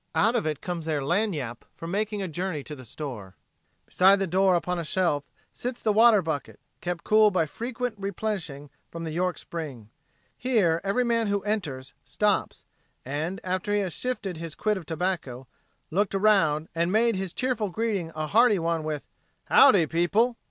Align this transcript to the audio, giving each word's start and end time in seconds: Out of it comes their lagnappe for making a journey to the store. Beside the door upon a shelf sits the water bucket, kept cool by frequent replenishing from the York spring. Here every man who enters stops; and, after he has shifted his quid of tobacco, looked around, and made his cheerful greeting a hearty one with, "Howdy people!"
Out 0.15 0.35
of 0.35 0.47
it 0.47 0.61
comes 0.61 0.87
their 0.87 1.03
lagnappe 1.03 1.63
for 1.75 1.85
making 1.85 2.23
a 2.23 2.27
journey 2.27 2.63
to 2.63 2.75
the 2.75 2.85
store. 2.85 3.35
Beside 3.85 4.15
the 4.17 4.25
door 4.25 4.55
upon 4.55 4.79
a 4.79 4.83
shelf 4.83 5.25
sits 5.53 5.79
the 5.79 5.93
water 5.93 6.23
bucket, 6.23 6.59
kept 6.79 7.03
cool 7.03 7.29
by 7.29 7.45
frequent 7.45 7.93
replenishing 7.99 8.71
from 8.89 9.03
the 9.03 9.11
York 9.11 9.37
spring. 9.37 9.91
Here 10.35 10.81
every 10.83 11.03
man 11.03 11.27
who 11.27 11.43
enters 11.43 11.93
stops; 12.03 12.65
and, 13.05 13.39
after 13.43 13.75
he 13.75 13.81
has 13.81 13.93
shifted 13.93 14.37
his 14.37 14.55
quid 14.55 14.75
of 14.75 14.87
tobacco, 14.87 15.45
looked 15.91 16.15
around, 16.15 16.67
and 16.73 16.91
made 16.91 17.15
his 17.15 17.31
cheerful 17.31 17.69
greeting 17.69 18.11
a 18.15 18.25
hearty 18.25 18.57
one 18.57 18.83
with, 18.83 19.05
"Howdy 19.49 19.85
people!" 19.85 20.35